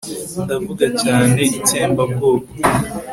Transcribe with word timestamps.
Ndavuga 0.43 0.85
cyane 1.01 1.39
itsembabwoko 1.57 2.51